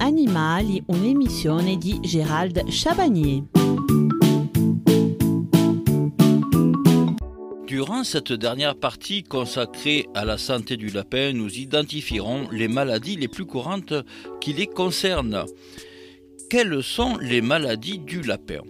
[0.00, 0.82] Animali,
[1.76, 3.42] di Gérald Chabagnier.
[7.66, 13.28] Durant cette dernière partie consacrée à la santé du lapin, nous identifierons les maladies les
[13.28, 13.92] plus courantes
[14.40, 15.44] qui les concernent.
[16.48, 18.62] Quelles sont les maladies du lapin?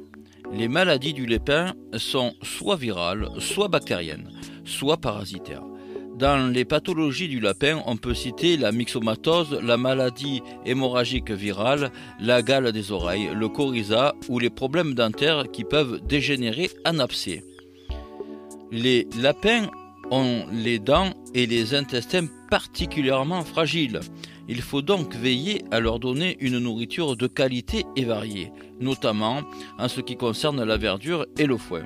[0.53, 4.29] Les maladies du lapin sont soit virales, soit bactériennes,
[4.65, 5.63] soit parasitaires.
[6.19, 11.91] Dans les pathologies du lapin, on peut citer la myxomatose, la maladie hémorragique virale,
[12.21, 17.43] la gale des oreilles, le coryza ou les problèmes dentaires qui peuvent dégénérer en abcès.
[18.71, 19.69] Les lapins
[20.13, 23.99] ont les dents et les intestins particulièrement fragiles.
[24.49, 29.43] Il faut donc veiller à leur donner une nourriture de qualité et variée, notamment
[29.79, 31.83] en ce qui concerne la verdure et le foin.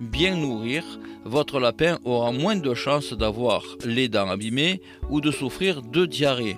[0.00, 0.84] Bien nourrir,
[1.24, 4.80] votre lapin aura moins de chances d'avoir les dents abîmées
[5.10, 6.56] ou de souffrir de diarrhée.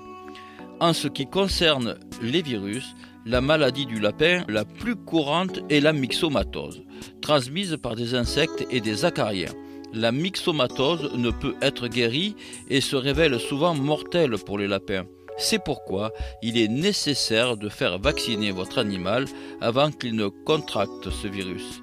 [0.79, 5.95] En ce qui concerne les virus, la maladie du lapin la plus courante est la
[5.95, 6.83] myxomatose,
[7.23, 9.55] transmise par des insectes et des acariens.
[9.95, 12.37] La myxomatose ne peut être guérie
[12.69, 15.07] et se révèle souvent mortelle pour les lapins.
[15.39, 19.25] C'est pourquoi il est nécessaire de faire vacciner votre animal
[19.63, 21.83] avant qu'il ne contracte ce virus.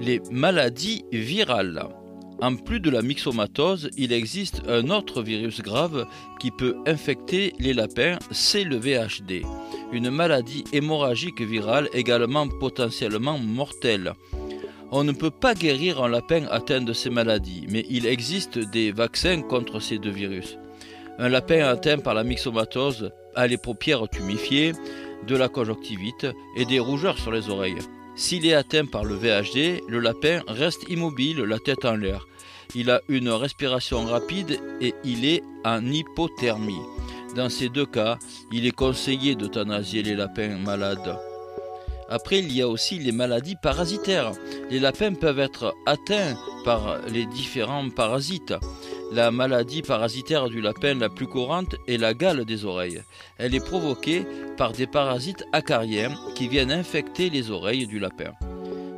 [0.00, 1.82] Les maladies virales.
[2.40, 6.06] En plus de la myxomatose, il existe un autre virus grave
[6.38, 9.44] qui peut infecter les lapins, c'est le VHD,
[9.92, 14.14] une maladie hémorragique virale également potentiellement mortelle.
[14.90, 18.92] On ne peut pas guérir un lapin atteint de ces maladies, mais il existe des
[18.92, 20.56] vaccins contre ces deux virus.
[21.18, 24.72] Un lapin atteint par la myxomatose a les paupières tumifiées,
[25.26, 27.76] de la conjonctivite et des rougeurs sur les oreilles.
[28.16, 32.26] S'il est atteint par le VHD, le lapin reste immobile, la tête en l'air.
[32.74, 36.82] Il a une respiration rapide et il est en hypothermie.
[37.34, 38.18] Dans ces deux cas,
[38.52, 41.16] il est conseillé d'euthanasier les lapins malades.
[42.08, 44.32] Après, il y a aussi les maladies parasitaires.
[44.68, 48.54] Les lapins peuvent être atteints par les différents parasites.
[49.12, 53.02] La maladie parasitaire du lapin la plus courante est la gale des oreilles.
[53.38, 54.24] Elle est provoquée
[54.56, 58.32] par des parasites acariens qui viennent infecter les oreilles du lapin.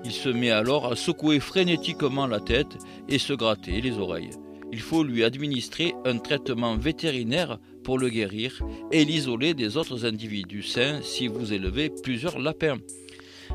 [0.04, 2.76] Il se met alors à secouer frénétiquement la tête
[3.08, 4.32] et se gratter les oreilles.
[4.70, 10.62] Il faut lui administrer un traitement vétérinaire pour le guérir et l'isoler des autres individus
[10.62, 12.78] sains si vous élevez plusieurs lapins.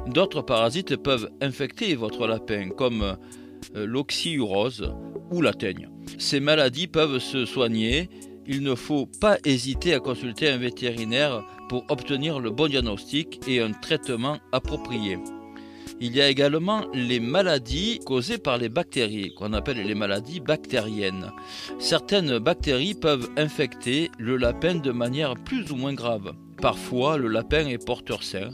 [0.07, 3.17] D'autres parasites peuvent infecter votre lapin comme
[3.73, 4.93] l'oxyurose
[5.31, 5.89] ou la teigne.
[6.17, 8.09] Ces maladies peuvent se soigner.
[8.45, 13.61] Il ne faut pas hésiter à consulter un vétérinaire pour obtenir le bon diagnostic et
[13.61, 15.17] un traitement approprié.
[15.99, 21.31] Il y a également les maladies causées par les bactéries, qu'on appelle les maladies bactériennes.
[21.79, 26.33] Certaines bactéries peuvent infecter le lapin de manière plus ou moins grave.
[26.61, 28.51] Parfois, le lapin est porteur sain,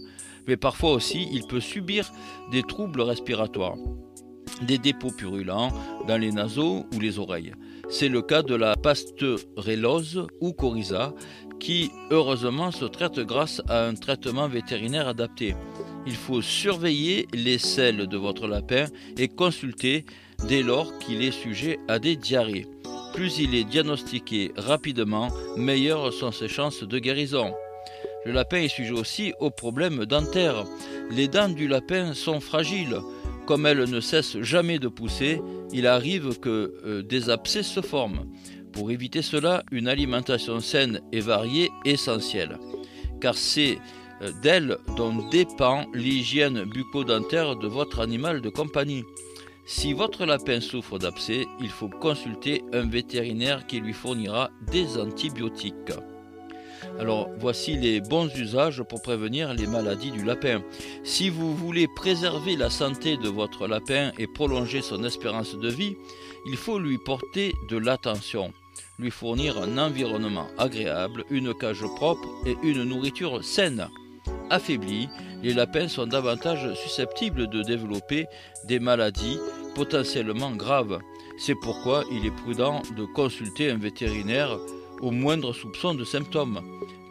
[0.47, 2.11] mais parfois aussi, il peut subir
[2.51, 3.77] des troubles respiratoires
[4.61, 5.69] des dépôts purulents
[6.07, 7.53] dans les naseaux ou les oreilles.
[7.89, 11.13] C'est le cas de la pasteurellose ou coryza
[11.59, 15.55] qui heureusement se traite grâce à un traitement vétérinaire adapté.
[16.05, 18.85] Il faut surveiller les selles de votre lapin
[19.17, 20.05] et consulter
[20.47, 22.67] dès lors qu'il est sujet à des diarrhées.
[23.13, 27.53] Plus il est diagnostiqué rapidement, meilleures sont ses chances de guérison.
[28.25, 30.65] Le lapin est sujet aussi aux problèmes dentaires.
[31.11, 32.97] Les dents du lapin sont fragiles.
[33.45, 35.41] Comme elles ne cessent jamais de pousser,
[35.73, 38.25] il arrive que euh, des abcès se forment.
[38.71, 42.57] Pour éviter cela, une alimentation saine et variée est essentielle,
[43.19, 43.77] car c'est
[44.21, 49.03] euh, d'elle dont dépend l'hygiène bucco-dentaire de votre animal de compagnie.
[49.65, 55.93] Si votre lapin souffre d'abcès, il faut consulter un vétérinaire qui lui fournira des antibiotiques.
[56.99, 60.61] Alors voici les bons usages pour prévenir les maladies du lapin.
[61.03, 65.95] Si vous voulez préserver la santé de votre lapin et prolonger son espérance de vie,
[66.45, 68.53] il faut lui porter de l'attention,
[68.99, 73.87] lui fournir un environnement agréable, une cage propre et une nourriture saine.
[74.49, 75.09] Affaiblis,
[75.41, 78.27] les lapins sont davantage susceptibles de développer
[78.65, 79.39] des maladies
[79.75, 80.99] potentiellement graves.
[81.37, 84.57] C'est pourquoi il est prudent de consulter un vétérinaire
[85.03, 86.61] au moindre soupçon de symptômes.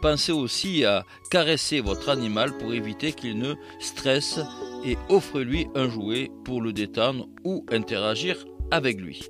[0.01, 4.39] Pensez aussi à caresser votre animal pour éviter qu'il ne stresse
[4.83, 9.21] et offrez-lui un jouet pour le détendre ou interagir avec lui.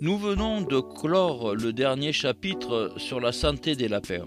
[0.00, 4.26] Nous venons de clore le dernier chapitre sur la santé des lapins.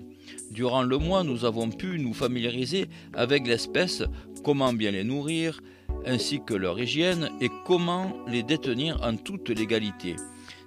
[0.50, 4.02] Durant le mois, nous avons pu nous familiariser avec l'espèce,
[4.44, 5.62] comment bien les nourrir,
[6.06, 10.16] ainsi que leur hygiène et comment les détenir en toute légalité.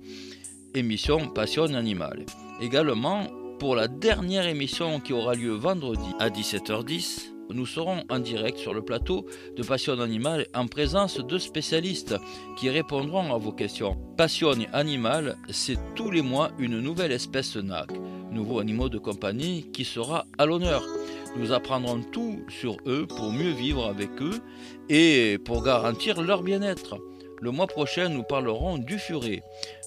[0.75, 2.26] Émission Passion Animale.
[2.61, 3.29] Également,
[3.61, 8.75] pour la dernière émission qui aura lieu vendredi à 17h10, nous serons en direct sur
[8.75, 9.26] le plateau
[9.56, 12.16] de Passion Animale en présence de spécialistes
[12.58, 13.96] qui répondront à vos questions.
[14.16, 17.90] Passion Animale, c'est tous les mois une nouvelle espèce NAC,
[18.31, 20.82] nouveau animaux de compagnie qui sera à l'honneur.
[21.37, 24.40] Nous apprendrons tout sur eux pour mieux vivre avec eux
[24.88, 26.98] et pour garantir leur bien-être.
[27.43, 29.43] Le mois prochain, nous parlerons du furet.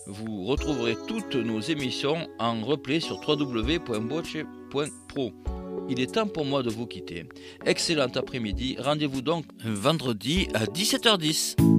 [0.05, 5.58] Vous retrouverez toutes nos émissions en replay sur www.boche.pro.
[5.89, 7.25] Il est temps pour moi de vous quitter.
[7.65, 8.77] Excellent après-midi.
[8.79, 11.78] Rendez-vous donc vendredi à 17h10.